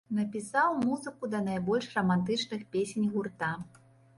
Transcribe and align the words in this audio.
Напісаў 0.19 0.77
музыку 0.85 1.29
да 1.35 1.41
найбольш 1.49 1.91
рамантычных 1.99 2.67
песень 2.77 3.07
гурта. 3.13 3.53